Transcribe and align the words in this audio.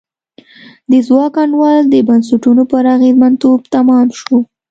د 0.91 0.93
ځواک 1.07 1.33
انډول 1.43 1.81
د 1.89 1.95
بنسټونو 2.07 2.63
پر 2.71 2.83
اغېزمنتوب 2.95 3.59
تمام 3.75 4.07
شو. 4.19 4.37